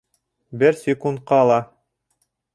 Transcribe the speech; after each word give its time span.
Бер 0.63 0.79
секундҡа 0.79 1.41
ла! 1.51 1.61